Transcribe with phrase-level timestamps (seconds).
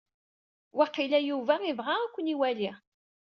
[0.77, 2.71] Waqila Yuba ibɣa ad aken-iwali.